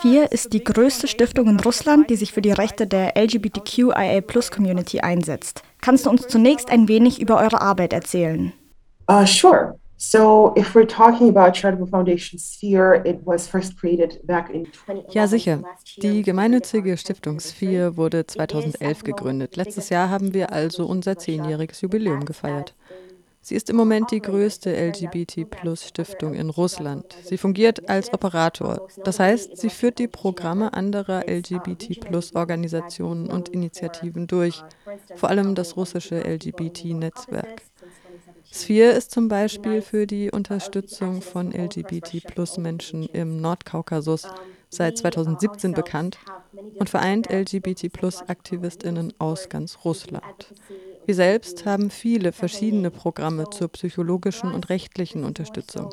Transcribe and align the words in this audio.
Sphere 0.00 0.24
ist 0.30 0.54
die 0.54 0.64
größte 0.64 1.08
Stiftung 1.08 1.46
in 1.46 1.60
Russland, 1.60 2.08
die 2.08 2.16
sich 2.16 2.32
für 2.32 2.40
die 2.40 2.52
Rechte 2.52 2.86
der 2.86 3.18
LGBTQIA-Plus-Community 3.18 5.00
einsetzt. 5.00 5.62
Kannst 5.82 6.06
du 6.06 6.10
uns 6.10 6.26
zunächst 6.26 6.70
ein 6.70 6.88
wenig 6.88 7.20
über 7.20 7.38
eure 7.38 7.60
Arbeit 7.60 7.92
erzählen? 7.92 8.54
Uh, 9.10 9.26
sure. 9.26 9.78
So, 9.98 10.54
if 10.56 10.74
we're 10.74 10.86
talking 10.86 11.28
about 11.28 11.52
Charitable 11.52 11.86
Foundation 11.86 12.38
Sphere, 12.38 13.02
it 13.04 13.20
was 13.26 13.46
first 13.46 13.78
created 13.78 14.26
back 14.26 14.48
in 14.48 14.64
2011. 14.72 15.12
Ja, 15.14 15.26
sicher. 15.26 15.62
Die 15.98 16.22
gemeinnützige 16.22 16.96
Stiftung 16.96 17.38
Sphere 17.38 17.98
wurde 17.98 18.26
2011 18.26 19.04
gegründet. 19.04 19.56
Letztes 19.56 19.90
Jahr 19.90 20.08
haben 20.08 20.32
wir 20.32 20.50
also 20.50 20.86
unser 20.86 21.18
zehnjähriges 21.18 21.82
Jubiläum 21.82 22.24
gefeiert. 22.24 22.74
Sie 23.42 23.54
ist 23.54 23.70
im 23.70 23.76
Moment 23.76 24.10
die 24.10 24.20
größte 24.20 24.70
LGBT-Plus-Stiftung 24.70 26.34
in 26.34 26.50
Russland. 26.50 27.16
Sie 27.24 27.38
fungiert 27.38 27.88
als 27.88 28.12
Operator. 28.12 28.86
Das 29.02 29.18
heißt, 29.18 29.56
sie 29.56 29.70
führt 29.70 29.98
die 29.98 30.08
Programme 30.08 30.74
anderer 30.74 31.26
LGBT-Plus-Organisationen 31.26 33.30
und 33.30 33.48
Initiativen 33.48 34.26
durch, 34.26 34.62
vor 35.16 35.30
allem 35.30 35.54
das 35.54 35.76
russische 35.76 36.20
LGBT-Netzwerk. 36.20 37.62
Sphere 38.52 38.90
ist 38.90 39.12
zum 39.12 39.28
Beispiel 39.28 39.80
für 39.80 40.06
die 40.06 40.30
Unterstützung 40.30 41.22
von 41.22 41.52
LGBT-Plus-Menschen 41.52 43.06
im 43.06 43.40
Nordkaukasus 43.40 44.26
seit 44.70 44.96
2017 44.96 45.72
bekannt 45.72 46.18
und 46.78 46.88
vereint 46.88 47.30
LGBT-Plus-AktivistInnen 47.30 49.12
aus 49.18 49.48
ganz 49.48 49.78
Russland. 49.84 50.54
Wir 51.04 51.14
selbst 51.14 51.66
haben 51.66 51.90
viele 51.90 52.32
verschiedene 52.32 52.90
Programme 52.90 53.50
zur 53.50 53.68
psychologischen 53.68 54.52
und 54.52 54.68
rechtlichen 54.68 55.24
Unterstützung. 55.24 55.90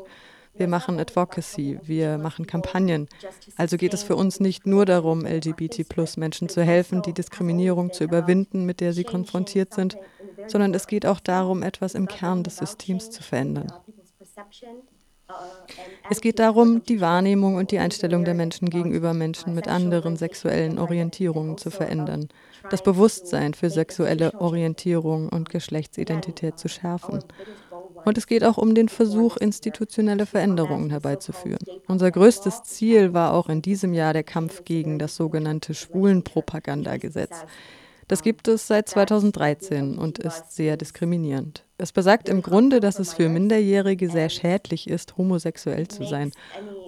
Wir 0.58 0.66
machen 0.66 0.98
Advocacy, 0.98 1.78
wir 1.84 2.18
machen 2.18 2.46
Kampagnen. 2.46 3.08
Also 3.56 3.76
geht 3.76 3.94
es 3.94 4.02
für 4.02 4.16
uns 4.16 4.40
nicht 4.40 4.66
nur 4.66 4.86
darum, 4.86 5.24
LGBT-Plus-Menschen 5.24 6.48
zu 6.48 6.62
helfen, 6.62 7.02
die 7.02 7.12
Diskriminierung 7.12 7.92
zu 7.92 8.02
überwinden, 8.02 8.64
mit 8.64 8.80
der 8.80 8.92
sie 8.92 9.04
konfrontiert 9.04 9.72
sind, 9.72 9.96
sondern 10.48 10.74
es 10.74 10.88
geht 10.88 11.06
auch 11.06 11.20
darum, 11.20 11.62
etwas 11.62 11.94
im 11.94 12.08
Kern 12.08 12.42
des 12.42 12.56
Systems 12.56 13.10
zu 13.10 13.22
verändern. 13.22 13.72
Es 16.10 16.20
geht 16.20 16.38
darum, 16.38 16.82
die 16.84 17.00
Wahrnehmung 17.00 17.56
und 17.56 17.70
die 17.70 17.78
Einstellung 17.78 18.24
der 18.24 18.34
Menschen 18.34 18.70
gegenüber 18.70 19.12
Menschen 19.12 19.54
mit 19.54 19.68
anderen 19.68 20.16
sexuellen 20.16 20.78
Orientierungen 20.78 21.58
zu 21.58 21.70
verändern, 21.70 22.28
das 22.70 22.82
Bewusstsein 22.82 23.52
für 23.52 23.68
sexuelle 23.68 24.32
Orientierung 24.40 25.28
und 25.28 25.50
Geschlechtsidentität 25.50 26.58
zu 26.58 26.68
schärfen. 26.68 27.22
Und 28.04 28.16
es 28.16 28.26
geht 28.26 28.42
auch 28.42 28.56
um 28.56 28.74
den 28.74 28.88
Versuch, 28.88 29.36
institutionelle 29.36 30.24
Veränderungen 30.24 30.90
herbeizuführen. 30.90 31.64
Unser 31.88 32.10
größtes 32.10 32.62
Ziel 32.62 33.12
war 33.12 33.34
auch 33.34 33.50
in 33.50 33.60
diesem 33.60 33.92
Jahr 33.92 34.14
der 34.14 34.24
Kampf 34.24 34.64
gegen 34.64 34.98
das 34.98 35.14
sogenannte 35.14 35.74
Schwulenpropagandagesetz. 35.74 37.44
Das 38.06 38.22
gibt 38.22 38.48
es 38.48 38.66
seit 38.66 38.88
2013 38.88 39.98
und 39.98 40.18
ist 40.18 40.52
sehr 40.52 40.78
diskriminierend. 40.78 41.67
Es 41.80 41.92
besagt 41.92 42.28
im 42.28 42.42
Grunde, 42.42 42.80
dass 42.80 42.98
es 42.98 43.14
für 43.14 43.28
Minderjährige 43.28 44.10
sehr 44.10 44.30
schädlich 44.30 44.90
ist, 44.90 45.16
homosexuell 45.16 45.86
zu 45.86 46.04
sein. 46.04 46.32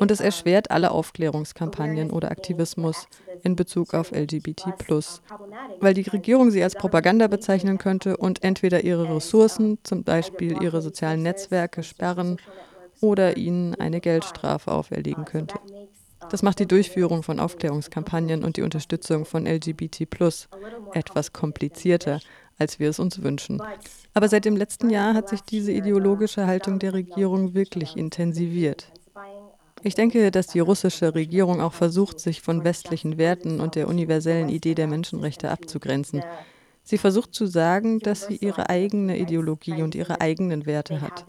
Und 0.00 0.10
es 0.10 0.18
erschwert 0.18 0.72
alle 0.72 0.90
Aufklärungskampagnen 0.90 2.10
oder 2.10 2.32
Aktivismus 2.32 3.06
in 3.44 3.54
Bezug 3.54 3.94
auf 3.94 4.10
LGBT, 4.10 4.64
weil 5.78 5.94
die 5.94 6.02
Regierung 6.02 6.50
sie 6.50 6.64
als 6.64 6.74
Propaganda 6.74 7.28
bezeichnen 7.28 7.78
könnte 7.78 8.16
und 8.16 8.42
entweder 8.42 8.82
ihre 8.82 9.14
Ressourcen, 9.14 9.78
zum 9.84 10.02
Beispiel 10.02 10.60
ihre 10.60 10.82
sozialen 10.82 11.22
Netzwerke, 11.22 11.84
sperren 11.84 12.38
oder 13.00 13.36
ihnen 13.36 13.76
eine 13.76 14.00
Geldstrafe 14.00 14.72
auferlegen 14.72 15.24
könnte. 15.24 15.54
Das 16.30 16.42
macht 16.42 16.58
die 16.58 16.66
Durchführung 16.66 17.22
von 17.22 17.38
Aufklärungskampagnen 17.38 18.42
und 18.42 18.56
die 18.56 18.62
Unterstützung 18.62 19.24
von 19.24 19.46
LGBT 19.46 20.06
etwas 20.92 21.32
komplizierter, 21.32 22.20
als 22.60 22.78
wir 22.78 22.90
es 22.90 22.98
uns 22.98 23.22
wünschen. 23.22 23.60
Aber 24.14 24.28
seit 24.28 24.44
dem 24.44 24.56
letzten 24.56 24.90
Jahr 24.90 25.14
hat 25.14 25.28
sich 25.28 25.40
diese 25.40 25.72
ideologische 25.72 26.46
Haltung 26.46 26.78
der 26.78 26.92
Regierung 26.92 27.54
wirklich 27.54 27.96
intensiviert. 27.96 28.92
Ich 29.82 29.94
denke, 29.94 30.30
dass 30.30 30.48
die 30.48 30.60
russische 30.60 31.14
Regierung 31.14 31.62
auch 31.62 31.72
versucht, 31.72 32.20
sich 32.20 32.42
von 32.42 32.64
westlichen 32.64 33.16
Werten 33.16 33.60
und 33.60 33.76
der 33.76 33.88
universellen 33.88 34.50
Idee 34.50 34.74
der 34.74 34.86
Menschenrechte 34.86 35.50
abzugrenzen. 35.50 36.22
Sie 36.82 36.98
versucht 36.98 37.34
zu 37.34 37.46
sagen, 37.46 38.00
dass 38.00 38.26
sie 38.26 38.36
ihre 38.36 38.68
eigene 38.68 39.16
Ideologie 39.18 39.82
und 39.82 39.94
ihre 39.94 40.20
eigenen 40.20 40.66
Werte 40.66 41.00
hat. 41.00 41.24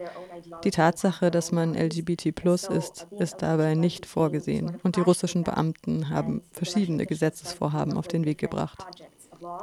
Die 0.64 0.70
Tatsache, 0.70 1.30
dass 1.30 1.52
man 1.52 1.74
LGBT 1.74 2.34
plus 2.34 2.64
ist, 2.64 3.06
ist 3.18 3.36
dabei 3.42 3.74
nicht 3.74 4.04
vorgesehen. 4.04 4.78
Und 4.82 4.96
die 4.96 5.00
russischen 5.00 5.44
Beamten 5.44 6.10
haben 6.10 6.42
verschiedene 6.50 7.06
Gesetzesvorhaben 7.06 7.96
auf 7.96 8.08
den 8.08 8.24
Weg 8.24 8.38
gebracht. 8.38 8.84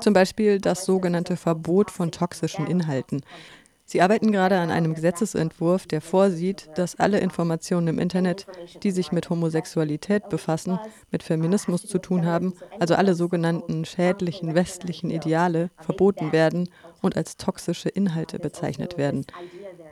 Zum 0.01 0.13
Beispiel 0.13 0.59
das 0.59 0.85
sogenannte 0.85 1.38
Verbot 1.38 1.91
von 1.91 2.12
toxischen 2.12 2.67
Inhalten. 2.67 3.22
Sie 3.85 4.03
arbeiten 4.03 4.31
gerade 4.31 4.59
an 4.59 4.69
einem 4.69 4.94
Gesetzesentwurf, 4.94 5.88
der 5.88 6.00
vorsieht, 6.00 6.69
dass 6.75 7.00
alle 7.00 7.19
Informationen 7.22 7.88
im 7.88 7.97
Internet, 7.97 8.45
die 8.84 8.91
sich 8.91 9.12
mit 9.12 9.31
Homosexualität 9.31 10.29
befassen, 10.29 10.79
mit 11.09 11.23
Feminismus 11.23 11.88
zu 11.88 11.97
tun 11.97 12.23
haben, 12.23 12.53
also 12.79 12.94
alle 12.94 13.16
sogenannten 13.16 13.85
schädlichen 13.85 14.53
westlichen 14.53 15.09
Ideale, 15.09 15.72
verboten 15.79 16.31
werden 16.31 16.69
und 17.01 17.17
als 17.17 17.38
toxische 17.38 17.90
Inhalte 17.90 18.38
bezeichnet 18.38 19.00
werden. 19.00 19.25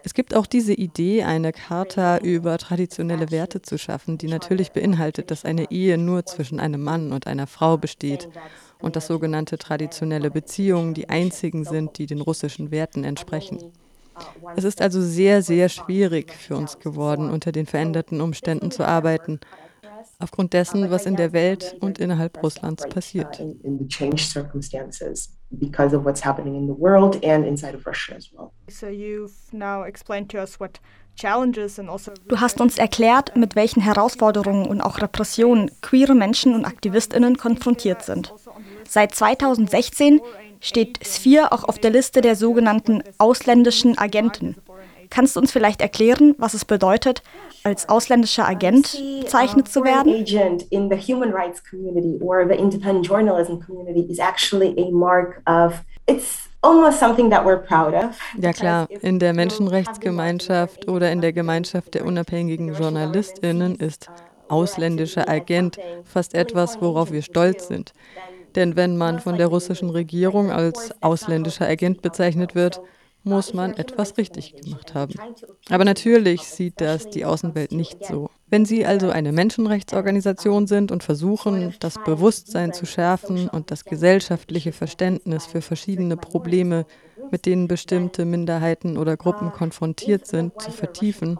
Es 0.03 0.13
gibt 0.13 0.35
auch 0.35 0.45
diese 0.47 0.73
Idee, 0.73 1.23
eine 1.23 1.51
Charta 1.51 2.17
über 2.19 2.57
traditionelle 2.57 3.31
Werte 3.31 3.61
zu 3.61 3.77
schaffen, 3.77 4.17
die 4.17 4.27
natürlich 4.27 4.71
beinhaltet, 4.71 5.31
dass 5.31 5.45
eine 5.45 5.69
Ehe 5.71 5.97
nur 5.97 6.25
zwischen 6.25 6.59
einem 6.59 6.81
Mann 6.83 7.11
und 7.11 7.27
einer 7.27 7.47
Frau 7.47 7.77
besteht 7.77 8.29
und 8.81 8.95
dass 8.95 9.07
sogenannte 9.07 9.57
traditionelle 9.57 10.31
Beziehungen 10.31 10.93
die 10.93 11.09
einzigen 11.09 11.65
sind, 11.65 11.97
die 11.97 12.05
den 12.05 12.21
russischen 12.21 12.71
Werten 12.71 13.03
entsprechen. 13.03 13.61
Es 14.55 14.63
ist 14.63 14.81
also 14.81 15.01
sehr, 15.01 15.41
sehr 15.43 15.69
schwierig 15.69 16.33
für 16.33 16.55
uns 16.57 16.79
geworden, 16.79 17.29
unter 17.29 17.51
den 17.51 17.65
veränderten 17.65 18.21
Umständen 18.21 18.71
zu 18.71 18.83
arbeiten, 18.85 19.39
aufgrund 20.19 20.53
dessen, 20.53 20.89
was 20.89 21.05
in 21.05 21.15
der 21.17 21.33
Welt 21.33 21.75
und 21.79 21.99
innerhalb 21.99 22.41
Russlands 22.41 22.87
passiert. 22.87 23.45
Because 25.49 25.95
of 25.95 26.03
what's 26.03 26.23
happening 26.25 26.55
in 26.55 26.67
the 26.67 26.77
world 26.77 27.23
and 27.23 27.45
inside 27.45 27.73
of 27.73 27.85
Russia 27.85 28.15
as 28.15 28.29
well. 28.33 28.51
So 28.69 28.87
you've 28.87 29.31
now 29.51 29.83
explained 29.83 30.29
to 30.31 30.39
us 30.39 30.59
what 30.59 30.79
also 31.87 32.11
du 32.27 32.39
hast 32.39 32.61
uns 32.61 32.77
erklärt, 32.77 33.35
mit 33.35 33.55
welchen 33.55 33.81
Herausforderungen 33.81 34.67
und 34.67 34.81
auch 34.81 35.01
Repressionen 35.01 35.71
queere 35.81 36.13
Menschen 36.13 36.53
und 36.53 36.65
Aktivistinnen 36.65 37.37
konfrontiert 37.37 38.03
sind. 38.03 38.33
Seit 38.87 39.15
2016 39.15 40.21
steht 40.61 41.05
Sphere 41.05 41.51
auch 41.51 41.63
auf 41.63 41.79
der 41.79 41.91
Liste 41.91 42.21
der 42.21 42.35
sogenannten 42.35 43.03
ausländischen 43.17 43.97
Agenten. 43.97 44.57
Kannst 45.09 45.35
du 45.35 45.39
uns 45.39 45.51
vielleicht 45.51 45.81
erklären, 45.81 46.35
was 46.37 46.53
es 46.53 46.65
bedeutet, 46.65 47.23
als 47.63 47.89
ausländischer 47.89 48.47
Agent 48.47 49.01
bezeichnet 49.21 49.67
zu 49.67 49.83
werden? 49.83 50.13
Agent 50.13 50.63
in 50.69 50.89
the 50.89 50.97
human 50.97 51.31
rights 51.31 51.63
community 51.63 52.19
or 52.21 52.45
the 52.47 52.55
independent 52.55 53.05
journalism 53.05 53.59
community 53.59 54.01
is 54.11 54.19
actually 54.19 54.75
a 54.77 54.91
mark 54.91 55.41
of 55.45 55.83
it's 56.07 56.47
ja 58.37 58.53
klar, 58.53 58.87
in 59.01 59.19
der 59.19 59.33
Menschenrechtsgemeinschaft 59.33 60.87
oder 60.87 61.11
in 61.11 61.21
der 61.21 61.31
Gemeinschaft 61.31 61.93
der 61.93 62.05
unabhängigen 62.05 62.73
Journalistinnen 62.73 63.75
ist 63.75 64.09
ausländischer 64.49 65.29
Agent 65.29 65.77
fast 66.03 66.33
etwas, 66.33 66.81
worauf 66.81 67.11
wir 67.11 67.21
stolz 67.21 67.67
sind. 67.67 67.93
Denn 68.55 68.75
wenn 68.75 68.97
man 68.97 69.19
von 69.19 69.37
der 69.37 69.47
russischen 69.47 69.89
Regierung 69.89 70.51
als 70.51 70.91
ausländischer 71.01 71.67
Agent 71.67 72.01
bezeichnet 72.01 72.55
wird, 72.55 72.81
muss 73.27 73.53
man 73.53 73.73
etwas 73.73 74.17
richtig 74.17 74.55
gemacht 74.55 74.93
haben. 74.95 75.13
Aber 75.69 75.85
natürlich 75.85 76.43
sieht 76.43 76.81
das 76.81 77.09
die 77.09 77.25
Außenwelt 77.25 77.71
nicht 77.71 78.05
so. 78.05 78.29
Wenn 78.49 78.65
Sie 78.65 78.85
also 78.85 79.09
eine 79.09 79.33
Menschenrechtsorganisation 79.33 80.67
sind 80.67 80.91
und 80.91 81.03
versuchen, 81.03 81.75
das 81.79 81.95
Bewusstsein 82.05 82.71
zu 82.71 82.85
schärfen 82.85 83.49
und 83.49 83.71
das 83.71 83.83
gesellschaftliche 83.83 84.71
Verständnis 84.71 85.45
für 85.45 85.61
verschiedene 85.61 86.15
Probleme, 86.15 86.85
mit 87.29 87.45
denen 87.45 87.67
bestimmte 87.67 88.23
Minderheiten 88.23 88.97
oder 88.97 89.17
Gruppen 89.17 89.51
konfrontiert 89.51 90.25
sind, 90.25 90.61
zu 90.61 90.71
vertiefen, 90.71 91.39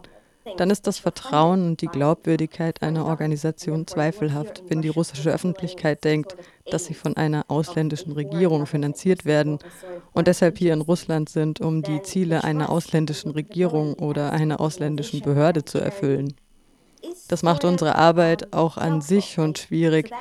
dann 0.55 0.69
ist 0.69 0.87
das 0.87 0.99
Vertrauen 0.99 1.67
und 1.67 1.81
die 1.81 1.87
Glaubwürdigkeit 1.87 2.81
einer 2.81 3.05
Organisation 3.05 3.85
zweifelhaft, 3.87 4.63
wenn 4.67 4.81
die 4.81 4.89
russische 4.89 5.31
Öffentlichkeit 5.31 6.03
denkt, 6.03 6.35
dass 6.69 6.85
sie 6.85 6.93
von 6.93 7.17
einer 7.17 7.45
ausländischen 7.49 8.13
Regierung 8.13 8.65
finanziert 8.65 9.25
werden 9.25 9.59
und 10.13 10.27
deshalb 10.27 10.57
hier 10.57 10.73
in 10.73 10.81
Russland 10.81 11.29
sind, 11.29 11.61
um 11.61 11.81
die 11.81 12.01
Ziele 12.01 12.43
einer 12.43 12.69
ausländischen 12.69 13.31
Regierung 13.31 13.93
oder 13.95 14.31
einer 14.31 14.59
ausländischen 14.59 15.21
Behörde 15.21 15.65
zu 15.65 15.79
erfüllen. 15.79 16.35
Das 17.27 17.43
macht 17.43 17.65
unsere 17.65 17.95
Arbeit 17.95 18.53
auch 18.53 18.77
an 18.77 19.01
sich 19.01 19.31
schon 19.31 19.55
schwierig. 19.55 20.11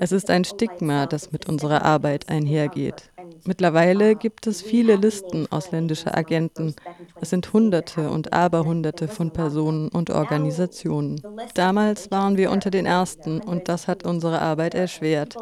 Es 0.00 0.12
ist 0.12 0.30
ein 0.30 0.44
Stigma, 0.44 1.06
das 1.06 1.32
mit 1.32 1.48
unserer 1.48 1.84
Arbeit 1.84 2.28
einhergeht. 2.28 3.10
Mittlerweile 3.44 4.14
gibt 4.14 4.46
es 4.46 4.62
viele 4.62 4.96
Listen 4.96 5.50
ausländischer 5.50 6.16
Agenten. 6.16 6.74
Es 7.20 7.30
sind 7.30 7.52
Hunderte 7.52 8.10
und 8.10 8.32
Aberhunderte 8.32 9.08
von 9.08 9.32
Personen 9.32 9.88
und 9.88 10.10
Organisationen. 10.10 11.20
Damals 11.54 12.10
waren 12.10 12.36
wir 12.36 12.50
unter 12.50 12.70
den 12.70 12.86
Ersten 12.86 13.40
und 13.40 13.68
das 13.68 13.88
hat 13.88 14.04
unsere 14.04 14.40
Arbeit 14.40 14.74
erschwert. 14.74 15.36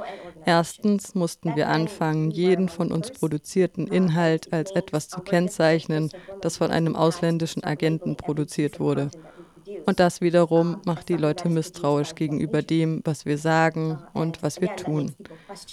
Erstens 0.46 1.14
mussten 1.14 1.56
wir 1.56 1.68
anfangen, 1.68 2.30
jeden 2.30 2.68
von 2.68 2.90
uns 2.90 3.10
produzierten 3.10 3.86
Inhalt 3.86 4.52
als 4.52 4.70
etwas 4.72 5.08
zu 5.08 5.20
kennzeichnen, 5.20 6.10
das 6.40 6.56
von 6.56 6.70
einem 6.70 6.96
ausländischen 6.96 7.64
Agenten 7.64 8.16
produziert 8.16 8.80
wurde. 8.80 9.10
Und 9.86 10.00
das 10.00 10.20
wiederum 10.20 10.80
macht 10.84 11.08
die 11.08 11.16
Leute 11.16 11.48
misstrauisch 11.48 12.14
gegenüber 12.14 12.62
dem, 12.62 13.00
was 13.04 13.26
wir 13.26 13.38
sagen 13.38 13.98
und 14.12 14.42
was 14.42 14.60
wir 14.60 14.74
tun. 14.76 15.12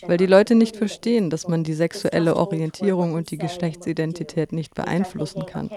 Weil 0.06 0.18
die 0.18 0.26
Leute 0.26 0.56
nicht 0.56 0.76
verstehen, 0.76 1.30
dass 1.30 1.48
man 1.48 1.64
die 1.64 1.74
sexuelle 1.74 2.36
Orientierung 2.36 3.14
und 3.14 3.32
die 3.32 3.38
Geschlechtsidentität 3.38 4.52
nicht 4.52 4.76
beeinflussen 4.76 5.46
kann. 5.46 5.70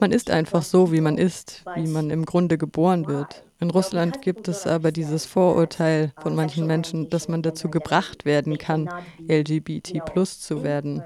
Man 0.00 0.12
ist 0.12 0.30
einfach 0.30 0.62
so, 0.62 0.92
wie 0.92 1.00
man 1.00 1.18
ist, 1.18 1.64
wie 1.74 1.86
man 1.86 2.10
im 2.10 2.24
Grunde 2.24 2.58
geboren 2.58 3.06
wird. 3.06 3.44
In 3.60 3.70
Russland 3.70 4.22
gibt 4.22 4.46
es 4.46 4.66
aber 4.66 4.92
dieses 4.92 5.26
Vorurteil 5.26 6.12
von 6.22 6.36
manchen 6.36 6.66
Menschen, 6.66 7.10
dass 7.10 7.26
man 7.28 7.42
dazu 7.42 7.68
gebracht 7.68 8.24
werden 8.24 8.56
kann, 8.56 8.88
LGBT 9.28 10.04
plus 10.04 10.40
zu 10.40 10.62
werden. 10.62 11.02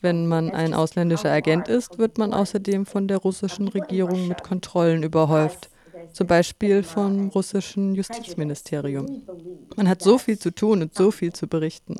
Wenn 0.00 0.26
man 0.26 0.50
ein 0.50 0.74
ausländischer 0.74 1.30
Agent 1.30 1.68
ist, 1.68 1.98
wird 1.98 2.18
man 2.18 2.34
außerdem 2.34 2.84
von 2.84 3.06
der 3.06 3.18
russischen 3.18 3.68
Regierung 3.68 4.26
mit 4.26 4.42
Kontrollen 4.42 5.04
überhäuft 5.04 5.70
zum 6.12 6.26
Beispiel 6.26 6.82
vom 6.82 7.28
russischen 7.28 7.94
Justizministerium. 7.94 9.22
Man 9.76 9.88
hat 9.88 10.02
so 10.02 10.18
viel 10.18 10.38
zu 10.38 10.50
tun 10.50 10.82
und 10.82 10.94
so 10.94 11.10
viel 11.10 11.32
zu 11.32 11.46
berichten. 11.46 11.96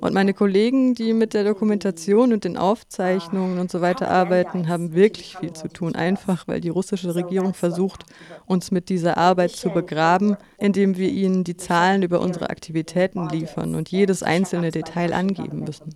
Und 0.00 0.12
meine 0.12 0.34
Kollegen, 0.34 0.94
die 0.94 1.12
mit 1.12 1.32
der 1.32 1.44
Dokumentation 1.44 2.32
und 2.32 2.44
den 2.44 2.56
Aufzeichnungen 2.56 3.58
und 3.58 3.70
so 3.70 3.80
weiter 3.80 4.10
arbeiten, 4.10 4.68
haben 4.68 4.94
wirklich 4.94 5.36
viel 5.36 5.52
zu 5.52 5.68
tun, 5.68 5.94
einfach 5.94 6.46
weil 6.46 6.60
die 6.60 6.68
russische 6.68 7.14
Regierung 7.14 7.54
versucht, 7.54 8.04
uns 8.46 8.70
mit 8.70 8.88
dieser 8.88 9.16
Arbeit 9.16 9.52
zu 9.52 9.70
begraben, 9.70 10.36
indem 10.58 10.96
wir 10.96 11.08
ihnen 11.08 11.44
die 11.44 11.56
Zahlen 11.56 12.02
über 12.02 12.20
unsere 12.20 12.50
Aktivitäten 12.50 13.28
liefern 13.28 13.74
und 13.74 13.90
jedes 13.90 14.22
einzelne 14.22 14.70
Detail 14.70 15.12
angeben 15.12 15.60
müssen. 15.60 15.94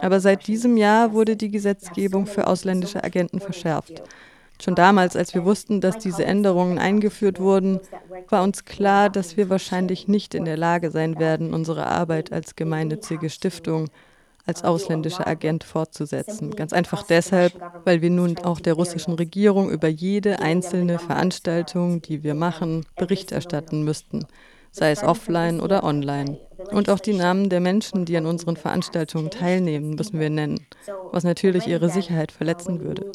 Aber 0.00 0.20
seit 0.20 0.46
diesem 0.46 0.76
Jahr 0.76 1.12
wurde 1.12 1.36
die 1.36 1.50
Gesetzgebung 1.50 2.26
für 2.26 2.46
ausländische 2.46 3.04
Agenten 3.04 3.40
verschärft. 3.40 4.02
Schon 4.60 4.74
damals, 4.74 5.14
als 5.14 5.34
wir 5.34 5.44
wussten, 5.44 5.80
dass 5.80 5.98
diese 5.98 6.24
Änderungen 6.24 6.78
eingeführt 6.78 7.38
wurden, 7.38 7.80
war 8.28 8.42
uns 8.42 8.64
klar, 8.64 9.08
dass 9.08 9.36
wir 9.36 9.50
wahrscheinlich 9.50 10.08
nicht 10.08 10.34
in 10.34 10.44
der 10.44 10.56
Lage 10.56 10.90
sein 10.90 11.18
werden, 11.18 11.54
unsere 11.54 11.86
Arbeit 11.86 12.32
als 12.32 12.56
gemeinnützige 12.56 13.30
Stiftung 13.30 13.88
als 14.46 14.64
ausländischer 14.64 15.26
Agent 15.26 15.62
fortzusetzen. 15.62 16.52
Ganz 16.52 16.72
einfach 16.72 17.02
deshalb, 17.02 17.52
weil 17.84 18.00
wir 18.00 18.08
nun 18.08 18.38
auch 18.38 18.60
der 18.60 18.72
russischen 18.72 19.12
Regierung 19.12 19.70
über 19.70 19.88
jede 19.88 20.40
einzelne 20.40 20.98
Veranstaltung, 20.98 22.00
die 22.00 22.22
wir 22.22 22.34
machen, 22.34 22.86
Bericht 22.96 23.30
erstatten 23.30 23.84
müssten 23.84 24.26
sei 24.70 24.90
es 24.90 25.02
offline 25.02 25.60
oder 25.60 25.84
online. 25.84 26.38
Und 26.70 26.90
auch 26.90 26.98
die 26.98 27.14
Namen 27.14 27.48
der 27.48 27.60
Menschen, 27.60 28.04
die 28.04 28.16
an 28.16 28.26
unseren 28.26 28.56
Veranstaltungen 28.56 29.30
teilnehmen, 29.30 29.94
müssen 29.94 30.18
wir 30.18 30.30
nennen, 30.30 30.66
was 31.12 31.24
natürlich 31.24 31.66
ihre 31.66 31.88
Sicherheit 31.88 32.32
verletzen 32.32 32.80
würde. 32.80 33.12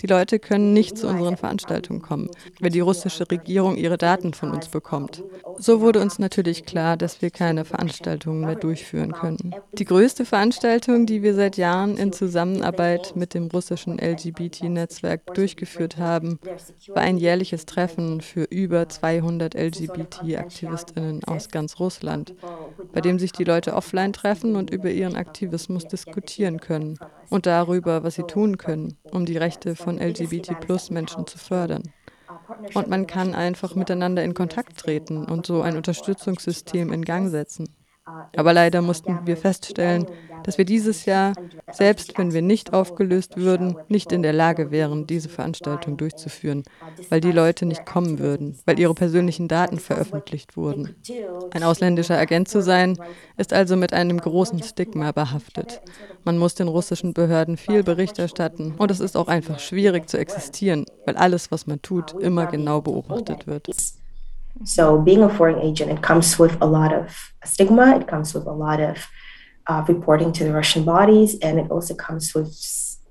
Die 0.00 0.06
Leute 0.06 0.38
können 0.38 0.72
nicht 0.72 0.96
zu 0.96 1.08
unseren 1.08 1.36
Veranstaltungen 1.36 2.00
kommen, 2.00 2.30
wenn 2.60 2.72
die 2.72 2.80
russische 2.80 3.28
Regierung 3.30 3.76
ihre 3.76 3.98
Daten 3.98 4.32
von 4.32 4.52
uns 4.52 4.68
bekommt. 4.68 5.24
So 5.58 5.80
wurde 5.80 6.00
uns 6.00 6.18
natürlich 6.18 6.64
klar, 6.64 6.96
dass 6.96 7.20
wir 7.20 7.30
keine 7.30 7.64
Veranstaltungen 7.64 8.42
mehr 8.42 8.54
durchführen 8.54 9.12
können. 9.12 9.54
Die 9.72 9.84
größte 9.84 10.24
Veranstaltung, 10.24 11.06
die 11.06 11.22
wir 11.22 11.34
seit 11.34 11.56
Jahren 11.56 11.96
in 11.96 12.12
Zusammenarbeit 12.12 13.16
mit 13.16 13.34
dem 13.34 13.48
russischen 13.48 13.98
LGBT-Netzwerk 13.98 15.34
durchgeführt 15.34 15.96
haben, 15.96 16.38
war 16.88 17.02
ein 17.02 17.18
jährliches 17.18 17.66
Treffen 17.66 18.20
für 18.20 18.44
über 18.44 18.88
200 18.88 19.54
LGBT-Aktivistinnen 19.54 21.24
aus 21.24 21.48
ganz 21.48 21.80
Russland, 21.80 21.87
bei 22.92 23.00
dem 23.00 23.18
sich 23.18 23.32
die 23.32 23.44
Leute 23.44 23.74
offline 23.74 24.12
treffen 24.12 24.56
und 24.56 24.70
über 24.70 24.90
ihren 24.90 25.16
Aktivismus 25.16 25.86
diskutieren 25.86 26.60
können 26.60 26.98
und 27.30 27.46
darüber, 27.46 28.02
was 28.02 28.14
sie 28.14 28.24
tun 28.24 28.58
können, 28.58 28.96
um 29.10 29.26
die 29.26 29.36
Rechte 29.36 29.76
von 29.76 29.98
LGBT-Plus-Menschen 29.98 31.26
zu 31.26 31.38
fördern. 31.38 31.82
Und 32.74 32.88
man 32.88 33.06
kann 33.06 33.34
einfach 33.34 33.74
miteinander 33.74 34.22
in 34.22 34.34
Kontakt 34.34 34.78
treten 34.78 35.24
und 35.24 35.46
so 35.46 35.62
ein 35.62 35.76
Unterstützungssystem 35.76 36.92
in 36.92 37.04
Gang 37.04 37.30
setzen. 37.30 37.68
Aber 38.36 38.52
leider 38.52 38.82
mussten 38.82 39.20
wir 39.24 39.36
feststellen, 39.36 40.06
dass 40.44 40.58
wir 40.58 40.64
dieses 40.64 41.04
Jahr, 41.04 41.32
selbst 41.72 42.16
wenn 42.16 42.32
wir 42.32 42.42
nicht 42.42 42.72
aufgelöst 42.72 43.36
würden, 43.36 43.76
nicht 43.88 44.12
in 44.12 44.22
der 44.22 44.32
Lage 44.32 44.70
wären, 44.70 45.06
diese 45.06 45.28
Veranstaltung 45.28 45.96
durchzuführen, 45.96 46.62
weil 47.10 47.20
die 47.20 47.32
Leute 47.32 47.66
nicht 47.66 47.84
kommen 47.84 48.18
würden, 48.18 48.58
weil 48.64 48.78
ihre 48.78 48.94
persönlichen 48.94 49.48
Daten 49.48 49.78
veröffentlicht 49.78 50.56
wurden. 50.56 50.94
Ein 51.50 51.62
ausländischer 51.64 52.18
Agent 52.18 52.48
zu 52.48 52.62
sein, 52.62 52.98
ist 53.36 53.52
also 53.52 53.76
mit 53.76 53.92
einem 53.92 54.18
großen 54.18 54.62
Stigma 54.62 55.12
behaftet. 55.12 55.80
Man 56.24 56.38
muss 56.38 56.54
den 56.54 56.68
russischen 56.68 57.14
Behörden 57.14 57.56
viel 57.56 57.82
Bericht 57.82 58.18
erstatten 58.18 58.74
und 58.78 58.90
es 58.90 59.00
ist 59.00 59.16
auch 59.16 59.28
einfach 59.28 59.58
schwierig 59.58 60.08
zu 60.08 60.18
existieren, 60.18 60.84
weil 61.06 61.16
alles, 61.16 61.50
was 61.50 61.66
man 61.66 61.82
tut, 61.82 62.12
immer 62.20 62.46
genau 62.46 62.80
beobachtet 62.80 63.46
wird. 63.46 63.68
So 64.64 64.98
being 64.98 65.22
a 65.22 65.28
foreign 65.28 65.60
agent, 65.60 65.90
it 65.90 66.02
comes 66.02 66.38
with 66.38 66.56
a 66.60 66.66
lot 66.66 66.92
of 66.92 67.14
stigma. 67.44 67.96
It 67.96 68.08
comes 68.08 68.34
with 68.34 68.46
a 68.46 68.52
lot 68.52 68.80
of 68.80 69.06
uh, 69.66 69.84
reporting 69.86 70.32
to 70.32 70.44
the 70.44 70.52
Russian 70.52 70.84
bodies, 70.84 71.36
and 71.42 71.58
it 71.58 71.70
also 71.70 71.94
comes 71.94 72.34
with 72.34 72.52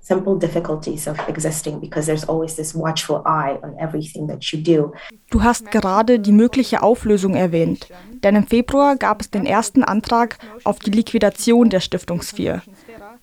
simple 0.08 0.36
difficulties 0.36 1.06
of 1.06 1.18
existing 1.28 1.80
because 1.80 2.06
there's 2.06 2.24
always 2.24 2.56
this 2.56 2.74
watchful 2.74 3.22
eye 3.26 3.58
on 3.62 3.76
everything 3.78 4.26
that 4.26 4.52
you 4.52 4.58
do. 4.58 4.92
Du 5.30 5.42
hast 5.42 5.70
gerade 5.70 6.18
die 6.18 6.32
mögliche 6.32 6.82
Auflösung 6.82 7.34
erwähnt, 7.34 7.88
denn 8.22 8.34
im 8.34 8.46
Februar 8.46 8.96
gab 8.96 9.20
es 9.20 9.30
den 9.30 9.44
ersten 9.44 9.84
Antrag 9.84 10.38
auf 10.64 10.78
die 10.78 10.90
Liquidation 10.90 11.68
der 11.68 11.80
Stiftungsvier. 11.80 12.62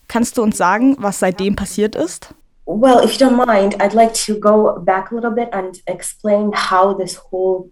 Kannst 0.08 0.38
du 0.38 0.44
uns 0.44 0.58
sagen, 0.58 0.96
was 1.00 1.20
seitdem 1.20 1.56
passiert 1.56 1.96
ist? 1.96 2.30
Well, 2.68 3.04
if 3.04 3.20
you 3.20 3.28
don't 3.28 3.38
mind, 3.38 3.76
I'd 3.80 3.94
like 3.94 4.14
to 4.26 4.40
go 4.40 4.80
back 4.80 5.12
a 5.12 5.16
little 5.16 5.32
bit 5.32 5.50
and 5.54 5.80
explain 5.86 6.52
how 6.52 6.96
this 6.96 7.20
whole 7.32 7.70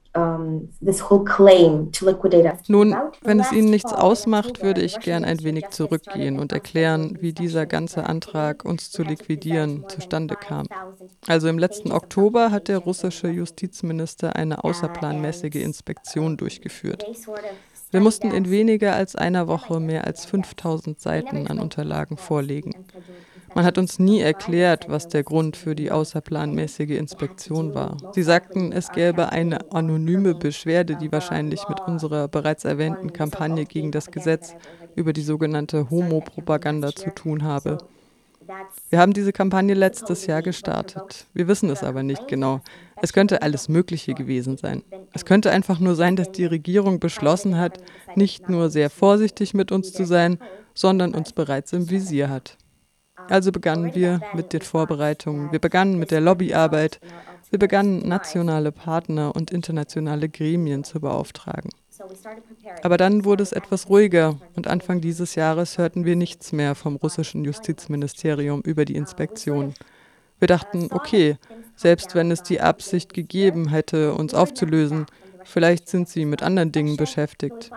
Nun, 2.68 2.96
wenn 3.22 3.40
es 3.40 3.52
Ihnen 3.52 3.70
nichts 3.72 3.94
ausmacht, 3.94 4.62
würde 4.62 4.82
ich 4.82 5.00
gern 5.00 5.26
ein 5.26 5.44
wenig 5.44 5.70
zurückgehen 5.70 6.40
und 6.40 6.52
erklären, 6.52 7.18
wie 7.22 7.34
dieser 7.34 7.66
ganze 7.66 8.06
Antrag, 8.06 8.64
uns 8.64 8.92
zu 8.92 9.02
liquidieren, 9.02 9.86
zustande 9.88 10.36
kam. 10.36 10.68
Also 11.28 11.48
im 11.48 11.58
letzten 11.58 11.92
Oktober 11.92 12.52
hat 12.52 12.68
der 12.68 12.78
russische 12.78 13.30
Justizminister 13.30 14.36
eine 14.36 14.64
außerplanmäßige 14.64 15.56
Inspektion 15.56 16.38
durchgeführt. 16.38 17.06
Wir 17.90 18.00
mussten 18.00 18.32
in 18.32 18.50
weniger 18.50 18.96
als 18.96 19.16
einer 19.16 19.48
Woche 19.48 19.80
mehr 19.80 20.06
als 20.06 20.26
5000 20.26 21.00
Seiten 21.00 21.48
an 21.48 21.60
Unterlagen 21.60 22.18
vorlegen. 22.18 22.74
Man 23.56 23.66
hat 23.66 23.78
uns 23.78 24.00
nie 24.00 24.20
erklärt, 24.20 24.90
was 24.90 25.08
der 25.08 25.24
Grund 25.24 25.56
für 25.56 25.76
die 25.76 25.92
außerplanmäßige 25.92 26.92
Inspektion 26.92 27.76
war. 27.76 27.98
Sie 28.14 28.24
sagten, 28.24 28.72
es 28.72 28.92
gäbe 28.92 29.32
eine 29.32 29.72
anonyme 29.72 30.34
Beschwerde, 30.34 30.96
die 30.96 31.12
wahrscheinlich 31.12 31.68
mit 31.70 31.80
unserer 31.82 32.28
bereits 32.28 32.66
erwähnten 32.66 33.14
Kampagne 33.14 33.66
gegen 33.66 33.92
das 33.92 34.08
Gesetz 34.12 34.56
über 34.96 35.14
die 35.14 35.22
sogenannte 35.22 35.90
Homopropaganda 35.90 36.96
zu 36.96 37.12
tun 37.12 37.44
habe. 37.44 37.78
Wir 38.90 39.00
haben 39.00 39.14
diese 39.14 39.32
Kampagne 39.32 39.74
letztes 39.74 40.26
Jahr 40.26 40.42
gestartet. 40.42 41.28
Wir 41.34 41.48
wissen 41.48 41.70
es 41.70 41.84
aber 41.84 42.04
nicht 42.04 42.28
genau. 42.28 42.62
Es 43.02 43.14
könnte 43.14 43.42
alles 43.42 43.70
Mögliche 43.70 44.14
gewesen 44.14 44.58
sein. 44.58 44.84
Es 45.14 45.26
könnte 45.26 45.52
einfach 45.52 45.80
nur 45.80 45.96
sein, 45.96 46.16
dass 46.16 46.32
die 46.32 46.46
Regierung 46.46 47.00
beschlossen 47.00 47.58
hat, 47.58 47.78
nicht 48.16 48.50
nur 48.50 48.70
sehr 48.70 48.90
vorsichtig 48.90 49.54
mit 49.54 49.72
uns 49.72 49.94
zu 49.94 50.06
sein, 50.06 50.40
sondern 50.74 51.14
uns 51.14 51.34
bereits 51.34 51.72
im 51.74 51.90
Visier 51.90 52.30
hat. 52.30 52.58
Also 53.30 53.52
begannen 53.52 53.96
wir 53.96 54.22
mit 54.34 54.54
den 54.54 54.62
Vorbereitungen. 54.62 55.52
Wir 55.52 55.60
begannen 55.60 55.98
mit 55.98 56.12
der 56.12 56.22
Lobbyarbeit. 56.22 57.00
Wir 57.50 57.60
begannen 57.60 58.08
nationale 58.08 58.72
Partner 58.72 59.36
und 59.36 59.52
internationale 59.52 60.30
Gremien 60.30 60.84
zu 60.84 61.00
beauftragen. 61.00 61.70
Aber 62.82 62.98
dann 62.98 63.26
wurde 63.26 63.44
es 63.44 63.52
etwas 63.52 63.90
ruhiger 63.90 64.40
und 64.56 64.68
Anfang 64.68 65.02
dieses 65.02 65.36
Jahres 65.36 65.78
hörten 65.78 66.06
wir 66.06 66.16
nichts 66.16 66.52
mehr 66.52 66.76
vom 66.76 66.96
russischen 66.96 67.46
Justizministerium 67.46 68.62
über 68.62 68.86
die 68.86 68.96
Inspektion. 68.96 69.74
Wir 70.40 70.48
dachten, 70.48 70.88
okay, 70.92 71.38
selbst 71.76 72.16
wenn 72.16 72.32
es 72.32 72.44
die 72.44 72.60
Absicht 72.60 73.14
gegeben 73.14 73.70
hätte, 73.70 74.14
uns 74.14 74.34
aufzulösen, 74.34 75.06
vielleicht 75.44 75.88
sind 75.88 76.10
sie 76.10 76.26
mit 76.26 76.44
anderen 76.44 76.72
Dingen 76.72 76.98
beschäftigt. 76.98 77.72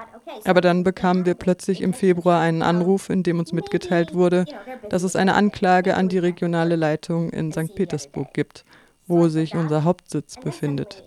Aber 0.45 0.61
dann 0.61 0.85
bekamen 0.85 1.26
wir 1.26 1.35
plötzlich 1.35 1.80
im 1.83 1.92
Februar 1.92 2.40
einen 2.40 2.62
Anruf, 2.62 3.11
in 3.11 3.23
dem 3.23 3.38
uns 3.38 3.52
mitgeteilt 3.52 4.14
wurde, 4.14 4.45
dass 4.88 5.02
es 5.02 5.16
eine 5.16 5.35
Anklage 5.35 5.97
an 5.97 6.09
die 6.09 6.18
regionale 6.18 6.76
Leitung 6.76 7.30
in 7.30 7.52
St. 7.52 7.75
Petersburg 7.75 8.33
gibt, 8.35 8.64
wo 9.06 9.28
sich 9.28 9.54
unser 9.54 9.85
Hauptsitz 9.85 10.37
befindet, 10.37 11.04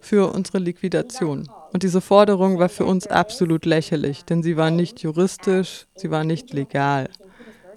für 0.00 0.32
unsere 0.32 0.58
Liquidation. 0.58 1.48
Und 1.72 1.82
diese 1.82 2.00
Forderung 2.00 2.58
war 2.58 2.68
für 2.68 2.86
uns 2.86 3.06
absolut 3.06 3.66
lächerlich, 3.66 4.24
denn 4.24 4.42
sie 4.42 4.56
war 4.56 4.70
nicht 4.70 5.00
juristisch, 5.00 5.86
sie 5.94 6.10
war 6.10 6.24
nicht 6.24 6.52
legal. 6.52 7.08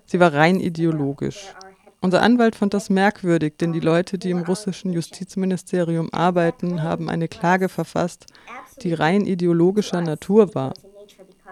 Sie 0.05 0.19
war 0.19 0.33
rein 0.33 0.59
ideologisch. 0.59 1.53
Unser 2.01 2.21
Anwalt 2.21 2.55
fand 2.55 2.73
das 2.73 2.89
merkwürdig, 2.89 3.57
denn 3.57 3.73
die 3.73 3.81
Leute, 3.81 4.17
die 4.17 4.29
im 4.29 4.39
russischen 4.39 4.93
Justizministerium 4.93 6.09
arbeiten, 6.13 6.81
haben 6.81 7.09
eine 7.09 7.27
Klage 7.27 7.67
verfasst, 7.67 8.25
die 8.81 8.93
rein 8.93 9.25
ideologischer 9.25 10.01
Natur 10.01 10.55
war. 10.55 10.73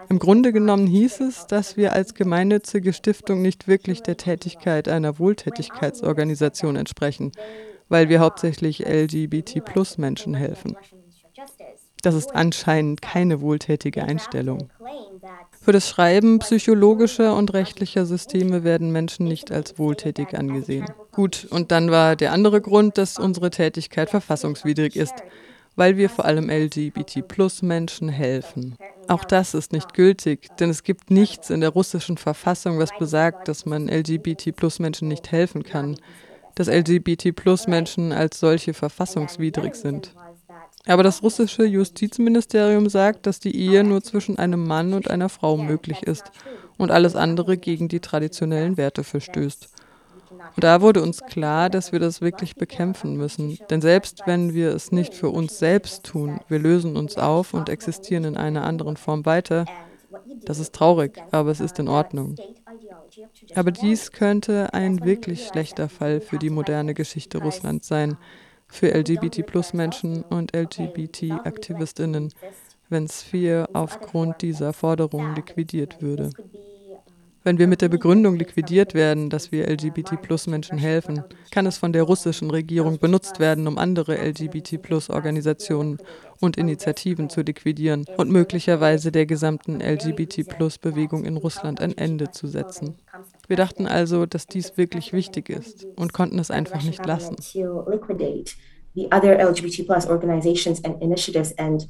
Im 0.10 0.20
Grunde 0.20 0.54
genommen 0.54 0.88
hieß 0.88 1.20
es, 1.20 1.48
dass 1.48 1.76
wir 1.76 1.92
als 1.92 2.14
gemeinnützige 2.14 2.94
Stiftung 2.94 3.42
nicht 3.42 3.68
wirklich 3.68 4.04
der 4.04 4.16
Tätigkeit 4.16 4.88
einer 4.88 5.20
Wohltätigkeitsorganisation 5.20 6.78
entsprechen, 6.78 7.34
weil 7.90 8.08
wir 8.08 8.22
hauptsächlich 8.22 8.86
LGBT-Plus-Menschen 8.88 10.34
helfen. 10.34 10.78
Das 12.04 12.16
ist 12.16 12.34
anscheinend 12.34 13.02
keine 13.02 13.42
wohltätige 13.42 14.04
Einstellung. 14.04 14.70
Für 15.68 15.74
das 15.74 15.90
Schreiben 15.90 16.40
psychologischer 16.40 17.36
und 17.36 17.54
rechtlicher 17.54 18.06
Systeme 18.06 18.64
werden 18.64 18.94
Menschen 18.94 19.28
nicht 19.28 19.52
als 19.52 19.78
wohltätig 19.78 20.34
angesehen. 20.34 20.86
Gut, 21.12 21.46
und 21.50 21.74
dann 21.74 21.92
war 21.92 22.16
der 22.16 22.32
andere 22.32 22.62
Grund, 22.62 22.98
dass 22.98 23.20
unsere 23.20 23.50
Tätigkeit 23.50 24.10
verfassungswidrig 24.10 24.96
ist, 24.96 25.16
weil 25.76 25.98
wir 25.98 26.10
vor 26.10 26.24
allem 26.24 26.50
LGBT-Plus-Menschen 26.50 28.08
helfen. 28.08 28.78
Auch 29.10 29.26
das 29.26 29.54
ist 29.54 29.74
nicht 29.74 29.94
gültig, 29.94 30.48
denn 30.58 30.70
es 30.70 30.84
gibt 30.84 31.12
nichts 31.12 31.50
in 31.50 31.60
der 31.60 31.72
russischen 31.72 32.16
Verfassung, 32.16 32.80
was 32.80 32.98
besagt, 32.98 33.50
dass 33.50 33.66
man 33.66 33.90
LGBT-Plus-Menschen 33.90 35.10
nicht 35.10 35.34
helfen 35.34 35.64
kann, 35.64 35.98
dass 36.56 36.70
LGBT-Plus-Menschen 36.70 38.14
als 38.14 38.40
solche 38.40 38.74
verfassungswidrig 38.74 39.76
sind. 39.76 40.14
Aber 40.88 41.04
das 41.04 41.22
russische 41.22 41.66
Justizministerium 41.66 42.90
sagt, 42.90 43.26
dass 43.26 43.40
die 43.40 43.56
Ehe 43.56 43.84
nur 43.84 44.02
zwischen 44.02 44.40
einem 44.40 44.66
Mann 44.66 44.94
und 44.94 45.10
einer 45.10 45.30
Frau 45.30 45.58
möglich 45.58 46.04
ist 46.04 46.32
und 46.78 46.92
alles 46.92 47.16
andere 47.16 47.58
gegen 47.58 47.88
die 47.88 48.00
traditionellen 48.00 48.78
Werte 48.78 49.04
verstößt. 49.04 49.70
Und 50.56 50.64
da 50.64 50.82
wurde 50.82 51.02
uns 51.02 51.22
klar, 51.22 51.70
dass 51.70 51.92
wir 51.92 52.00
das 52.00 52.22
wirklich 52.22 52.56
bekämpfen 52.56 53.16
müssen. 53.16 53.58
Denn 53.70 53.82
selbst 53.82 54.24
wenn 54.26 54.54
wir 54.54 54.74
es 54.74 54.92
nicht 54.92 55.14
für 55.14 55.30
uns 55.30 55.60
selbst 55.60 56.06
tun, 56.06 56.40
wir 56.48 56.60
lösen 56.60 56.96
uns 56.96 57.18
auf 57.18 57.54
und 57.54 57.70
existieren 57.70 58.24
in 58.24 58.38
einer 58.38 58.64
anderen 58.64 58.98
Form 58.98 59.26
weiter, 59.26 59.66
das 60.46 60.60
ist 60.60 60.74
traurig, 60.74 61.22
aber 61.32 61.52
es 61.52 61.60
ist 61.60 61.80
in 61.80 61.88
Ordnung. 61.88 62.36
Aber 63.56 63.72
dies 63.72 64.12
könnte 64.12 64.74
ein 64.74 65.04
wirklich 65.04 65.48
schlechter 65.48 65.90
Fall 65.90 66.22
für 66.22 66.38
die 66.38 66.50
moderne 66.50 66.94
Geschichte 66.94 67.40
Russlands 67.40 67.88
sein 67.88 68.18
für 68.68 68.94
LGBT-Plus-Menschen 68.94 70.24
und 70.24 70.56
LGBT-Aktivistinnen, 70.56 72.34
wenn 72.90 73.08
Sphere 73.08 73.70
aufgrund 73.74 74.42
dieser 74.42 74.74
Forderungen 74.74 75.36
liquidiert 75.36 76.02
würde. 76.02 76.32
Wenn 77.48 77.60
wir 77.60 77.68
mit 77.68 77.82
der 77.82 77.88
Begründung 77.88 78.36
liquidiert 78.36 78.94
werden, 78.94 79.30
dass 79.30 79.54
wir 79.54 79.70
LGBT-Plus-Menschen 79.70 80.78
helfen, 80.78 81.24
kann 81.50 81.66
es 81.66 81.78
von 81.78 81.94
der 81.94 82.04
russischen 82.04 82.52
Regierung 82.52 83.00
benutzt 83.00 83.40
werden, 83.40 83.68
um 83.68 83.78
andere 83.78 84.18
LGBT-Plus-Organisationen 84.18 85.98
und 86.42 86.58
Initiativen 86.58 87.30
zu 87.30 87.44
liquidieren 87.44 88.06
und 88.18 88.30
möglicherweise 88.30 89.14
der 89.14 89.26
gesamten 89.26 89.80
LGBT-Plus-Bewegung 89.80 91.24
in 91.24 91.38
Russland 91.38 91.80
ein 91.80 91.98
Ende 91.98 92.32
zu 92.32 92.48
setzen. 92.48 92.98
Wir 93.48 93.58
dachten 93.58 93.88
also, 93.88 94.26
dass 94.26 94.48
dies 94.48 94.78
wirklich 94.78 95.14
wichtig 95.14 95.50
ist 95.50 95.86
und 95.96 96.14
konnten 96.14 96.40
es 96.40 96.52
einfach 96.52 96.84
nicht 96.84 97.06
lassen. 97.06 97.36
The 98.96 99.06
other 99.12 99.38
LGBT 99.38 99.86
plus 99.86 100.08
organizations 100.08 100.84
and 100.84 101.00
initiatives 101.04 101.56
and 101.60 101.88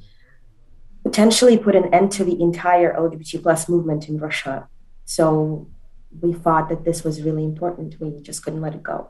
potentially 1.03 1.57
put 1.57 1.73
an 1.73 1.93
end 1.93 2.11
to 2.17 2.25
the 2.25 2.37
entire 2.41 2.93
LGBT 2.97 3.41
plus 3.41 3.69
movement 3.69 4.09
in 4.09 4.19
Russia. 4.19 4.67
So 5.05 5.67
we 6.21 6.33
thought 6.33 6.67
that 6.67 6.83
this 6.83 7.05
was 7.05 7.23
really 7.23 7.45
important. 7.45 7.95
We 8.01 8.21
just 8.21 8.43
couldn't 8.43 8.61
let 8.61 8.75
it 8.75 8.83
go. 8.83 9.07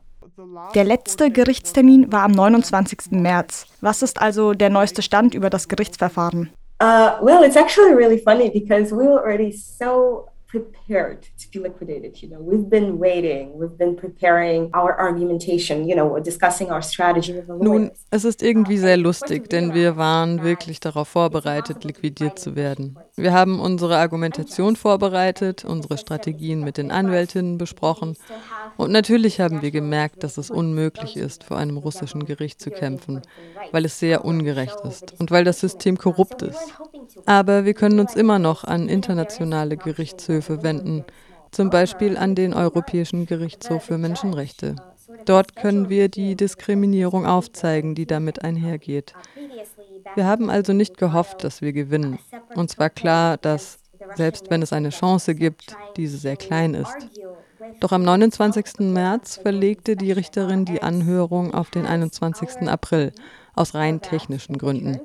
Der 0.76 0.84
letzte 0.84 1.32
Gerichtstermin 1.32 2.12
war 2.12 2.24
am 2.24 2.32
29. 2.32 3.12
März. 3.12 3.66
Was 3.82 4.04
ist 4.04 4.22
also 4.22 4.54
der 4.54 4.70
neueste 4.70 5.02
Stand 5.02 5.34
über 5.34 5.50
das 5.50 5.68
Gerichtsverfahren? 5.68 6.52
Uh, 6.80 7.18
well, 7.24 7.44
it's 7.44 7.56
actually 7.56 7.96
really 7.96 8.20
funny 8.20 8.52
because 8.52 8.92
we 8.92 9.08
were 9.08 9.20
already 9.20 9.52
so 9.52 10.28
prepared 10.48 11.24
to 11.38 11.50
be 11.52 11.60
liquidated. 11.60 12.22
You 12.22 12.30
know, 12.30 12.40
we've 12.40 12.70
been 12.70 13.00
waiting, 13.00 13.58
we've 13.60 13.78
been 13.78 13.96
preparing 13.96 14.70
our 14.74 14.98
argumentation, 14.98 15.88
you 15.88 15.96
know, 15.96 16.20
discussing 16.20 16.72
our 16.72 16.82
strategy 16.82 17.34
with 17.34 17.48
the 17.48 17.54
lawyers. 17.54 17.64
Nun, 17.64 17.92
es 18.12 18.24
ist 18.24 18.42
irgendwie 18.42 18.78
sehr 18.78 18.98
lustig, 18.98 19.50
denn 19.50 19.74
wir 19.74 19.98
waren 19.98 20.44
wirklich 20.44 20.80
darauf 20.80 21.10
vorbereitet, 21.10 21.84
liquidiert 21.84 22.40
zu 22.40 22.56
werden. 22.56 22.98
Wir 23.16 23.34
haben 23.34 23.60
unsere 23.60 23.98
Argumentation 23.98 24.76
vorbereitet, 24.76 25.66
unsere 25.66 25.98
Strategien 25.98 26.64
mit 26.64 26.78
den 26.78 26.92
Anwältinnen 26.92 27.58
besprochen 27.58 28.16
und 28.78 28.92
natürlich 28.92 29.40
haben 29.40 29.62
wir 29.62 29.72
gemerkt, 29.72 30.24
dass 30.24 30.38
es 30.38 30.52
unmöglich 30.52 31.18
ist, 31.18 31.44
vor 31.44 31.58
einem 31.58 31.78
russischen 31.78 32.26
Gericht 32.26 32.62
zu 32.62 32.70
kämpfen, 32.70 33.22
weil 33.72 33.86
es 33.86 34.00
sehr 34.00 34.24
ungerecht 34.24 34.78
ist 34.84 35.20
und 35.20 35.32
weil 35.32 35.44
das 35.44 35.60
System 35.60 35.98
korrupt 35.98 36.44
ist. 36.44 36.74
Aber 37.26 37.66
wir 37.66 37.74
können 37.74 38.00
uns 38.00 38.16
immer 38.16 38.40
noch 38.40 38.64
an 38.64 38.90
internationale 38.90 39.78
Gerichtshöfe 39.78 40.64
wenden, 40.64 41.04
zum 41.52 41.70
Beispiel 41.70 42.18
an 42.18 42.36
den 42.36 42.54
Europäischen 42.54 43.26
Gerichtshof 43.26 43.84
für 43.84 43.98
Menschenrechte. 43.98 44.76
Dort 45.26 45.56
können 45.56 45.90
wir 45.90 46.10
die 46.10 46.36
Diskriminierung 46.36 47.26
aufzeigen, 47.26 47.96
die 47.96 48.06
damit 48.06 48.44
einhergeht. 48.44 49.14
Wir 50.16 50.26
haben 50.26 50.50
also 50.50 50.74
nicht 50.74 50.98
gehofft, 50.98 51.44
dass 51.44 51.62
wir 51.62 51.74
gewinnen. 51.74 52.20
Uns 52.56 52.78
war 52.80 52.90
klar, 52.90 53.38
dass, 53.38 53.80
selbst 54.16 54.50
wenn 54.50 54.62
es 54.62 54.74
eine 54.74 54.90
Chance 54.90 55.36
gibt, 55.36 55.76
diese 55.96 56.18
sehr 56.18 56.38
klein 56.38 56.74
ist. 56.74 56.96
Doch 57.80 57.92
am 57.92 58.04
29. 58.04 58.80
März 58.80 59.38
verlegte 59.38 59.96
die 59.96 60.12
Richterin 60.12 60.66
die 60.66 60.82
Anhörung 60.82 61.54
auf 61.54 61.70
den 61.70 61.86
21. 61.86 62.68
April 62.68 63.12
aus 63.54 63.74
rein 63.74 64.02
technischen 64.02 64.58
Gründen. 64.58 65.00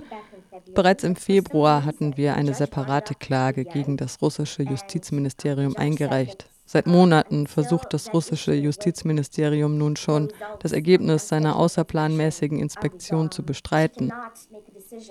Bereits 0.75 1.05
im 1.05 1.17
Februar 1.17 1.85
hatten 1.85 2.17
wir 2.17 2.35
eine 2.35 2.55
separate 2.55 3.14
Klage 3.14 3.64
gegen 3.64 3.97
das 3.97 4.23
russische 4.23 4.62
Justizministerium 4.62 5.76
eingereicht. 5.76 6.49
Seit 6.64 6.87
Monaten 6.87 7.47
versucht 7.47 7.93
das 7.93 8.14
russische 8.14 8.55
Justizministerium 8.55 9.76
nun 9.76 9.97
schon, 9.97 10.29
das 10.61 10.73
Ergebnis 10.73 11.29
seiner 11.29 11.57
außerplanmäßigen 11.57 12.59
Inspektion 12.59 13.31
zu 13.31 13.43
bestreiten. 13.43 14.12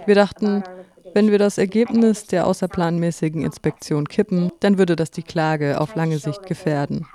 Wir 0.06 0.16
dachten, 0.16 0.64
wenn 1.14 1.30
wir 1.30 1.38
das 1.38 1.58
Ergebnis 1.58 2.26
der 2.26 2.48
außerplanmäßigen 2.48 3.44
Inspektion 3.44 4.08
kippen, 4.08 4.50
dann 4.60 4.78
würde 4.78 4.96
das 4.96 5.12
die 5.12 5.24
Klage 5.24 5.80
auf 5.80 5.96
lange 5.96 6.18
Sicht 6.18 6.46
gefährden. 6.46 7.06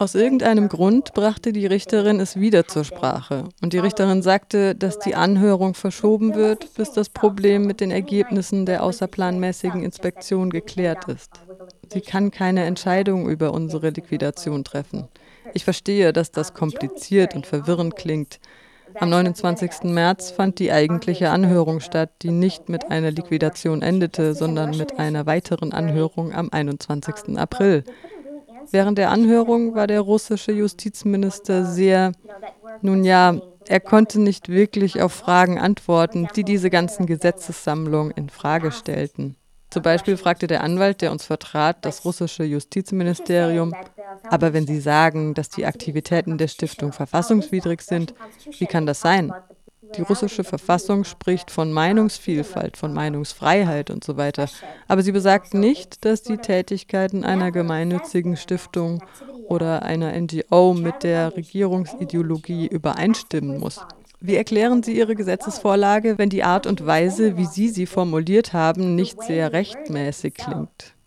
Aus 0.00 0.14
irgendeinem 0.14 0.68
Grund 0.68 1.12
brachte 1.12 1.52
die 1.52 1.66
Richterin 1.66 2.20
es 2.20 2.38
wieder 2.38 2.68
zur 2.68 2.84
Sprache. 2.84 3.48
Und 3.60 3.72
die 3.72 3.78
Richterin 3.78 4.22
sagte, 4.22 4.76
dass 4.76 5.00
die 5.00 5.16
Anhörung 5.16 5.74
verschoben 5.74 6.36
wird, 6.36 6.72
bis 6.74 6.92
das 6.92 7.08
Problem 7.08 7.66
mit 7.66 7.80
den 7.80 7.90
Ergebnissen 7.90 8.64
der 8.64 8.84
außerplanmäßigen 8.84 9.82
Inspektion 9.82 10.50
geklärt 10.50 11.08
ist. 11.08 11.40
Sie 11.92 12.00
kann 12.00 12.30
keine 12.30 12.64
Entscheidung 12.64 13.28
über 13.28 13.52
unsere 13.52 13.90
Liquidation 13.90 14.62
treffen. 14.62 15.08
Ich 15.52 15.64
verstehe, 15.64 16.12
dass 16.12 16.30
das 16.30 16.54
kompliziert 16.54 17.34
und 17.34 17.46
verwirrend 17.46 17.96
klingt. 17.96 18.38
Am 18.94 19.10
29. 19.10 19.84
März 19.84 20.30
fand 20.30 20.60
die 20.60 20.70
eigentliche 20.70 21.30
Anhörung 21.30 21.80
statt, 21.80 22.10
die 22.22 22.30
nicht 22.30 22.68
mit 22.68 22.90
einer 22.90 23.10
Liquidation 23.10 23.82
endete, 23.82 24.34
sondern 24.34 24.76
mit 24.76 24.98
einer 24.98 25.26
weiteren 25.26 25.72
Anhörung 25.72 26.32
am 26.32 26.50
21. 26.50 27.36
April. 27.36 27.84
Während 28.70 28.98
der 28.98 29.10
Anhörung 29.10 29.74
war 29.74 29.86
der 29.86 30.00
russische 30.00 30.52
Justizminister 30.52 31.64
sehr, 31.64 32.12
nun 32.82 33.04
ja, 33.04 33.40
er 33.66 33.80
konnte 33.80 34.20
nicht 34.20 34.48
wirklich 34.48 35.02
auf 35.02 35.12
Fragen 35.12 35.58
antworten, 35.58 36.28
die 36.36 36.44
diese 36.44 36.70
ganzen 36.70 37.06
Gesetzessammlungen 37.06 38.12
in 38.12 38.28
Frage 38.28 38.72
stellten. 38.72 39.36
Zum 39.70 39.82
Beispiel 39.82 40.16
fragte 40.16 40.46
der 40.46 40.62
Anwalt, 40.62 41.02
der 41.02 41.12
uns 41.12 41.26
vertrat, 41.26 41.84
das 41.84 42.06
russische 42.06 42.44
Justizministerium, 42.44 43.74
aber 44.24 44.54
wenn 44.54 44.66
Sie 44.66 44.80
sagen, 44.80 45.34
dass 45.34 45.50
die 45.50 45.66
Aktivitäten 45.66 46.38
der 46.38 46.48
Stiftung 46.48 46.92
verfassungswidrig 46.92 47.82
sind, 47.82 48.14
wie 48.58 48.66
kann 48.66 48.86
das 48.86 49.00
sein? 49.00 49.30
Die 49.96 50.02
russische 50.02 50.44
Verfassung 50.44 51.04
spricht 51.04 51.50
von 51.50 51.72
Meinungsvielfalt, 51.72 52.76
von 52.76 52.92
Meinungsfreiheit 52.92 53.90
und 53.90 54.04
so 54.04 54.16
weiter. 54.16 54.48
Aber 54.86 55.02
sie 55.02 55.12
besagt 55.12 55.54
nicht, 55.54 56.04
dass 56.04 56.22
die 56.22 56.36
Tätigkeiten 56.36 57.24
einer 57.24 57.50
gemeinnützigen 57.50 58.36
Stiftung 58.36 59.02
oder 59.48 59.82
einer 59.82 60.12
NGO 60.18 60.74
mit 60.74 61.02
der 61.02 61.36
Regierungsideologie 61.36 62.66
übereinstimmen 62.66 63.58
muss. 63.58 63.80
Wie 64.20 64.34
erklären 64.34 64.82
Sie 64.82 64.96
Ihre 64.96 65.14
Gesetzesvorlage, 65.14 66.18
wenn 66.18 66.28
die 66.28 66.42
Art 66.42 66.66
und 66.66 66.84
Weise, 66.84 67.36
wie 67.36 67.46
Sie 67.46 67.68
sie 67.68 67.86
formuliert 67.86 68.52
haben, 68.52 68.96
nicht 68.96 69.22
sehr 69.22 69.52
rechtmäßig 69.52 70.34
klingt? 70.34 70.97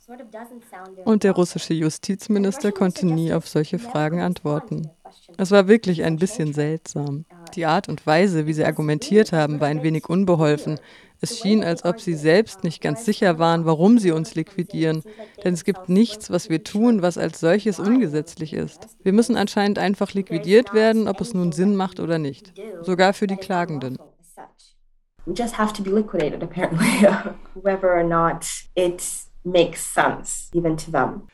Und 1.05 1.23
der 1.23 1.31
russische 1.33 1.73
Justizminister 1.73 2.71
konnte 2.71 3.05
nie 3.05 3.33
auf 3.33 3.47
solche 3.47 3.79
Fragen 3.79 4.21
antworten. 4.21 4.89
Es 5.37 5.51
war 5.51 5.67
wirklich 5.67 6.03
ein 6.03 6.17
bisschen 6.17 6.53
seltsam. 6.53 7.25
Die 7.55 7.65
Art 7.65 7.89
und 7.89 8.05
Weise, 8.05 8.45
wie 8.47 8.53
sie 8.53 8.65
argumentiert 8.65 9.31
haben, 9.31 9.59
war 9.59 9.67
ein 9.67 9.83
wenig 9.83 10.09
unbeholfen. 10.09 10.79
Es 11.23 11.39
schien, 11.39 11.63
als 11.63 11.85
ob 11.85 12.01
sie 12.01 12.15
selbst 12.15 12.63
nicht 12.63 12.81
ganz 12.81 13.05
sicher 13.05 13.37
waren, 13.37 13.65
warum 13.65 13.99
sie 13.99 14.11
uns 14.11 14.33
liquidieren. 14.33 15.03
Denn 15.43 15.53
es 15.53 15.63
gibt 15.63 15.87
nichts, 15.87 16.31
was 16.31 16.49
wir 16.49 16.63
tun, 16.63 17.01
was 17.01 17.17
als 17.17 17.39
solches 17.39 17.79
ungesetzlich 17.79 18.53
ist. 18.53 18.87
Wir 19.03 19.13
müssen 19.13 19.37
anscheinend 19.37 19.77
einfach 19.77 20.13
liquidiert 20.13 20.73
werden, 20.73 21.07
ob 21.07 21.21
es 21.21 21.33
nun 21.33 21.51
Sinn 21.51 21.75
macht 21.75 21.99
oder 21.99 22.17
nicht. 22.17 22.53
Sogar 22.81 23.13
für 23.13 23.27
die 23.27 23.37
Klagenden. 23.37 23.97
We 25.27 25.33
just 25.33 25.55
have 25.59 25.71
to 25.73 25.83
be 25.83 25.91
liquidated, 25.91 26.41
apparently, 26.41 27.07
whether 27.53 27.93
or 27.93 28.03
not 28.03 28.47
it 28.73 29.03
makes 29.43 29.93
sense, 29.93 30.49
even 30.53 30.77
to 30.77 30.91
them. 30.91 31.27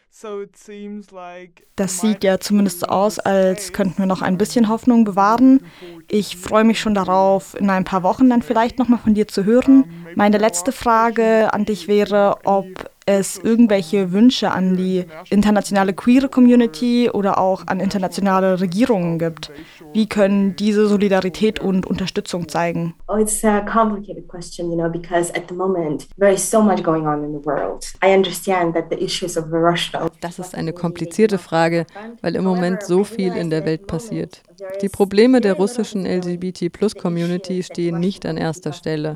Das 1.75 2.01
sieht 2.01 2.23
ja 2.23 2.39
zumindest 2.39 2.79
so 2.79 2.87
aus, 2.87 3.19
als 3.19 3.71
könnten 3.71 3.99
wir 3.99 4.07
noch 4.07 4.23
ein 4.23 4.39
bisschen 4.39 4.67
Hoffnung 4.67 5.03
bewahren. 5.03 5.61
Ich 6.07 6.37
freue 6.37 6.63
mich 6.63 6.79
schon 6.79 6.95
darauf, 6.95 7.53
in 7.53 7.69
ein 7.69 7.83
paar 7.83 8.01
Wochen 8.01 8.27
dann 8.27 8.41
vielleicht 8.41 8.79
nochmal 8.79 8.97
von 8.97 9.13
dir 9.13 9.27
zu 9.27 9.45
hören. 9.45 10.07
Meine 10.15 10.39
letzte 10.39 10.71
Frage 10.71 11.53
an 11.53 11.65
dich 11.65 11.87
wäre, 11.87 12.37
ob 12.45 12.65
es 13.07 13.37
irgendwelche 13.37 14.11
Wünsche 14.11 14.51
an 14.51 14.75
die 14.75 15.05
internationale 15.29 15.93
queere 15.93 16.27
Community 16.27 17.09
oder 17.09 17.39
auch 17.39 17.63
an 17.65 17.79
internationale 17.79 18.59
Regierungen 18.59 19.17
gibt. 19.17 19.49
Wie 19.93 20.07
können 20.07 20.55
diese 20.57 20.87
Solidarität 20.87 21.59
und 21.59 21.85
Unterstützung 21.85 22.49
zeigen? 22.49 22.93
Oh, 23.07 23.15
it's 23.15 23.43
a 23.45 23.61
complicated 23.61 24.27
question, 24.27 24.69
you 24.69 24.77
know, 24.77 24.89
because 24.89 25.33
at 25.33 25.43
the 25.47 25.55
moment 25.55 26.07
there 26.19 26.33
is 26.33 26.49
so 26.49 26.61
much 26.61 26.83
going 26.83 27.07
on 27.07 27.23
in 27.23 27.31
the 27.31 27.45
world. 27.45 27.85
I 28.03 28.13
understand 28.13 28.75
that 28.75 28.85
the 28.91 28.97
issues 28.97 29.37
of 29.37 29.45
Russia. 29.51 30.09
Das 30.19 30.37
ist 30.37 30.53
eine 30.53 30.73
komplizierte 30.73 31.37
Frage, 31.37 31.85
weil 32.21 32.35
im 32.35 32.43
Moment 32.43 32.83
so 32.83 33.05
viel 33.05 33.35
in 33.37 33.49
der 33.49 33.65
Welt 33.65 33.87
passiert. 33.87 34.43
Die 34.81 34.89
Probleme 34.89 35.39
der 35.39 35.53
russischen 35.53 36.05
LGBT-Plus-Community 36.05 37.63
stehen 37.63 37.99
nicht 37.99 38.25
an 38.25 38.35
erster 38.37 38.73
Stelle. 38.73 39.15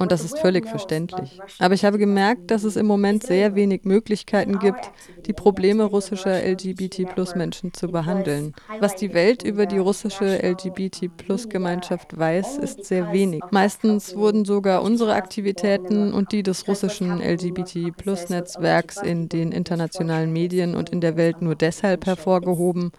Und 0.00 0.12
das 0.12 0.24
ist 0.24 0.38
völlig 0.38 0.66
verständlich. 0.66 1.38
Aber 1.58 1.74
ich 1.74 1.84
habe 1.84 1.98
gemerkt, 1.98 2.50
dass 2.50 2.64
es 2.64 2.76
im 2.76 2.86
Moment 2.86 3.22
sehr 3.22 3.54
wenig 3.54 3.84
Möglichkeiten 3.84 4.58
gibt, 4.58 4.90
die 5.26 5.34
Probleme 5.34 5.84
russischer 5.84 6.42
LGBT-Plus-Menschen 6.42 7.74
zu 7.74 7.88
behandeln. 7.88 8.54
Was 8.78 8.96
die 8.96 9.12
Welt 9.12 9.42
über 9.42 9.66
die 9.66 9.76
russische 9.76 10.38
LGBT-Plus-Gemeinschaft 10.42 12.16
weiß, 12.18 12.56
ist 12.56 12.86
sehr 12.86 13.12
wenig. 13.12 13.42
Meistens 13.50 14.16
wurden 14.16 14.46
sogar 14.46 14.82
unsere 14.82 15.12
Aktivitäten 15.12 16.14
und 16.14 16.32
die 16.32 16.42
des 16.42 16.66
russischen 16.66 17.20
LGBT-Plus-Netzwerks 17.20 19.02
in 19.02 19.28
den 19.28 19.52
internationalen 19.52 20.32
Medien 20.32 20.76
und 20.76 20.88
in 20.88 21.02
der 21.02 21.18
Welt 21.18 21.42
nur 21.42 21.56
deshalb 21.56 22.06
hervorgehoben, 22.06 22.92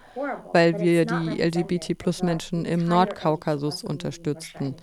weil 0.54 0.80
wir 0.80 1.06
die 1.06 1.42
LGBT-Plus-Menschen 1.42 2.66
im 2.66 2.88
Nordkaukasus 2.88 3.84
unterstützten. 3.84 4.76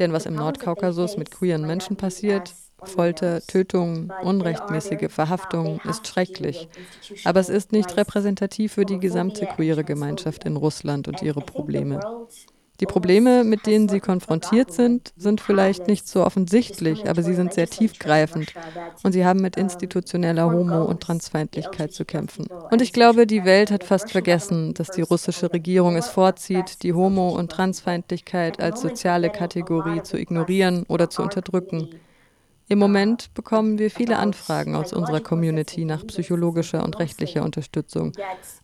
Denn 0.00 0.12
was 0.12 0.26
im 0.26 0.34
Nordkaukasus 0.34 1.16
mit 1.18 1.30
queeren 1.30 1.66
Menschen 1.66 1.96
passiert, 1.96 2.54
Folter, 2.82 3.42
Tötungen, 3.46 4.10
unrechtmäßige 4.22 5.12
Verhaftungen, 5.12 5.80
ist 5.84 6.08
schrecklich. 6.08 6.68
Aber 7.24 7.38
es 7.38 7.50
ist 7.50 7.72
nicht 7.72 7.96
repräsentativ 7.98 8.72
für 8.72 8.86
die 8.86 8.98
gesamte 8.98 9.46
queere 9.46 9.84
Gemeinschaft 9.84 10.44
in 10.44 10.56
Russland 10.56 11.06
und 11.06 11.20
ihre 11.20 11.42
Probleme. 11.42 12.00
Die 12.80 12.86
Probleme, 12.86 13.44
mit 13.44 13.66
denen 13.66 13.90
sie 13.90 14.00
konfrontiert 14.00 14.72
sind, 14.72 15.12
sind 15.16 15.42
vielleicht 15.42 15.86
nicht 15.86 16.08
so 16.08 16.24
offensichtlich, 16.24 17.08
aber 17.08 17.22
sie 17.22 17.34
sind 17.34 17.52
sehr 17.52 17.68
tiefgreifend 17.68 18.54
und 19.02 19.12
sie 19.12 19.26
haben 19.26 19.40
mit 19.42 19.56
institutioneller 19.56 20.50
Homo- 20.50 20.84
und 20.84 21.02
Transfeindlichkeit 21.02 21.92
zu 21.92 22.06
kämpfen. 22.06 22.46
Und 22.70 22.80
ich 22.80 22.94
glaube, 22.94 23.26
die 23.26 23.44
Welt 23.44 23.70
hat 23.70 23.84
fast 23.84 24.10
vergessen, 24.10 24.72
dass 24.72 24.90
die 24.90 25.02
russische 25.02 25.52
Regierung 25.52 25.96
es 25.96 26.08
vorzieht, 26.08 26.82
die 26.82 26.94
Homo- 26.94 27.36
und 27.36 27.52
Transfeindlichkeit 27.52 28.60
als 28.60 28.80
soziale 28.80 29.28
Kategorie 29.28 30.02
zu 30.02 30.18
ignorieren 30.18 30.84
oder 30.88 31.10
zu 31.10 31.22
unterdrücken. 31.22 31.90
Im 32.70 32.78
Moment 32.78 33.34
bekommen 33.34 33.80
wir 33.80 33.90
viele 33.90 34.16
Anfragen 34.18 34.76
aus 34.76 34.92
unserer 34.92 35.18
Community 35.18 35.84
nach 35.84 36.06
psychologischer 36.06 36.84
und 36.84 37.00
rechtlicher 37.00 37.42
Unterstützung. 37.42 38.12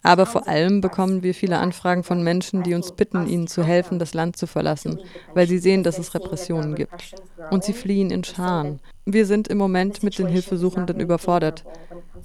Aber 0.04 0.26
vor 0.26 0.46
allem 0.46 0.80
bekommen 0.80 1.24
wir 1.24 1.34
viele 1.34 1.58
Anfragen 1.58 2.04
von 2.04 2.22
Menschen, 2.22 2.62
die 2.62 2.74
uns 2.74 2.92
bitten, 2.92 3.26
ihnen 3.26 3.48
zu 3.48 3.64
helfen, 3.64 3.98
das 3.98 4.14
Land 4.14 4.36
zu 4.36 4.46
verlassen, 4.46 5.00
weil 5.34 5.48
sie 5.48 5.58
sehen, 5.58 5.82
dass 5.82 5.98
es 5.98 6.14
Repressionen 6.14 6.76
gibt. 6.76 7.16
Und 7.50 7.64
sie 7.64 7.72
fliehen 7.72 8.12
in 8.12 8.22
Scharen. 8.22 8.78
Wir 9.06 9.26
sind 9.26 9.48
im 9.48 9.58
Moment 9.58 10.04
mit 10.04 10.16
den 10.20 10.28
Hilfesuchenden 10.28 11.00
überfordert. 11.00 11.64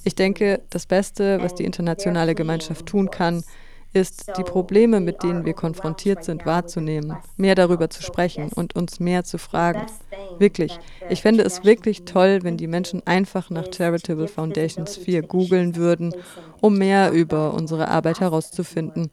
Ich 0.04 0.14
denke, 0.14 0.62
das 0.70 0.86
Beste, 0.86 1.42
was 1.42 1.56
die 1.56 1.66
internationale 1.66 2.36
Gemeinschaft 2.36 2.86
tun 2.86 3.10
kann, 3.10 3.44
ist, 3.94 4.32
die 4.38 4.44
Probleme, 4.44 5.00
mit 5.00 5.24
denen 5.24 5.46
wir 5.46 5.54
konfrontiert 5.54 6.24
sind, 6.24 6.46
wahrzunehmen, 6.46 7.18
mehr 7.36 7.56
darüber 7.56 7.90
zu 7.90 8.02
sprechen 8.02 8.50
und 8.54 8.76
uns 8.76 9.00
mehr 9.00 9.24
zu 9.24 9.38
fragen. 9.38 9.86
Wirklich, 10.40 10.80
ich 11.12 11.22
fände 11.22 11.44
es 11.44 11.64
wirklich 11.64 12.06
toll, 12.06 12.40
wenn 12.44 12.58
die 12.58 12.68
Menschen 12.68 13.06
einfach 13.06 13.50
nach 13.50 13.68
Charitable 13.72 14.28
Foundation 14.28 14.88
Sphere 14.88 15.24
googeln 15.24 15.76
würden, 15.76 16.14
um 16.62 16.78
mehr 16.78 17.12
über 17.12 17.54
unsere 17.54 17.90
Arbeit 17.90 18.22
herauszufinden 18.22 19.12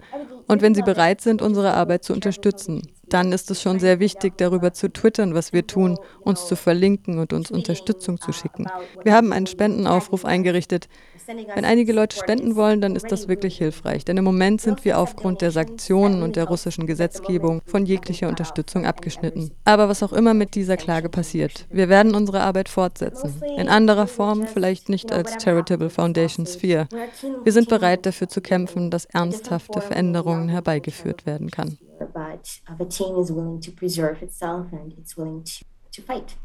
und 0.49 0.63
wenn 0.63 0.75
sie 0.75 0.83
bereit 0.83 1.21
sind, 1.21 1.43
unsere 1.43 1.75
Arbeit 1.75 2.05
zu 2.05 2.13
unterstützen. 2.13 2.89
Dann 3.09 3.33
ist 3.33 3.51
es 3.51 3.63
schon 3.63 3.79
sehr 3.79 4.01
wichtig, 4.01 4.37
darüber 4.37 4.73
zu 4.73 4.93
twittern, 4.93 5.35
was 5.35 5.53
wir 5.53 5.67
tun, 5.67 5.99
uns 6.21 6.47
zu 6.47 6.57
verlinken 6.57 7.19
und 7.19 7.33
uns 7.33 7.51
Unterstützung 7.51 8.21
zu 8.21 8.33
schicken. 8.33 8.67
Wir 9.03 9.15
haben 9.15 9.33
einen 9.33 9.47
Spendenaufruf 9.47 10.25
eingerichtet, 10.25 10.89
wenn 11.27 11.67
einige 11.67 11.93
Leute 11.93 12.17
spenden 12.17 12.57
wollen, 12.57 12.81
dann 12.81 12.97
ist 12.97 13.13
das 13.13 13.29
wirklich 13.29 13.59
hilfreich, 13.59 14.03
denn 14.07 14.17
im 14.17 14.25
Moment 14.25 14.63
sind 14.63 14.87
wir 14.87 14.99
aufgrund 14.99 15.43
der 15.43 15.51
Sanktionen 15.51 16.23
und 16.23 16.37
der 16.37 16.47
russischen 16.47 16.87
Gesetzgebung 16.87 17.61
von 17.67 17.85
jeglicher 17.85 18.29
Unterstützung 18.29 18.87
abgeschnitten. 18.87 19.51
Aber 19.65 19.91
was 19.91 20.03
auch 20.03 20.15
immer 20.15 20.33
mit 20.33 20.55
dieser 20.55 20.79
Klage 20.79 21.11
passiert, 21.11 21.67
wir 21.71 21.88
werden 21.89 22.15
unsere 22.15 22.41
Arbeit 22.41 22.69
fortsetzen. 22.69 23.43
In 23.57 23.69
anderer 23.69 24.07
Form, 24.07 24.47
vielleicht 24.47 24.89
nicht 24.89 25.13
als 25.13 25.43
Charitable 25.43 25.91
Foundation 25.91 26.47
Sphere. 26.47 26.89
Wir 27.45 27.53
sind 27.53 27.69
bereit 27.69 28.07
dafür 28.07 28.29
zu 28.29 28.41
kämpfen, 28.41 28.91
dass 28.91 29.05
ernsthafte 29.07 29.81
Veränderungen 29.81 30.49
herbeigeführt 30.49 31.27
werden 31.27 31.51
kann. 31.51 31.79
But 31.99 32.61
the 32.79 32.85
team 32.85 33.19
is 33.19 33.31
willing 33.31 33.61
to 33.61 33.73
preserve 33.73 34.23
itself 34.25 34.73
and 34.73 34.97
it's 34.97 35.17
willing 35.17 35.45
to, 35.45 35.65
to 35.93 36.03
fight. 36.03 36.37